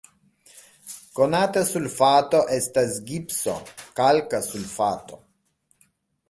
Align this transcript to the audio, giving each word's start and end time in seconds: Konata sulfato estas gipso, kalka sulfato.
Konata 1.19 1.61
sulfato 1.71 2.39
estas 2.55 2.95
gipso, 3.11 3.55
kalka 4.01 4.41
sulfato. 4.49 5.21